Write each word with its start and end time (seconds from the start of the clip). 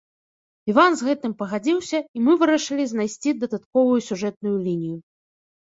Іван 0.71 0.95
з 1.01 1.07
гэтым 1.09 1.35
пагадзіўся 1.41 1.99
і 2.07 2.17
мы 2.29 2.35
вырашылі 2.41 2.85
знайсці 2.93 3.35
дадатковую 3.45 3.99
сюжэтную 4.09 4.57
лінію. 4.69 4.97